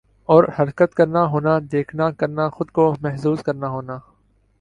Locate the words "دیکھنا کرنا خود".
1.71-2.71